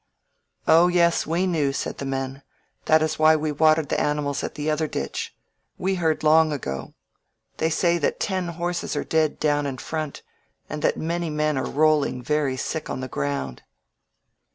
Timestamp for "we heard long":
5.77-6.51